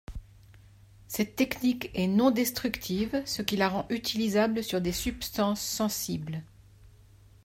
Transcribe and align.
Cette 1.07 1.35
technique 1.35 1.91
est 1.93 2.07
non 2.07 2.31
destructive 2.31 3.21
ce 3.27 3.43
qui 3.43 3.55
la 3.55 3.69
rend 3.69 3.85
utilisable 3.91 4.63
sur 4.63 4.81
des 4.81 4.93
substances 4.93 5.61
sensibles. 5.61 6.41